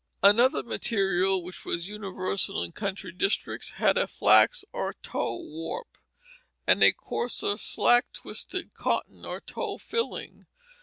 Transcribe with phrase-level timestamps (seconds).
[0.23, 5.95] Another material which was universal in country districts had a flax or tow warp,
[6.65, 10.47] and a coarser slack twisted cotton or tow filling.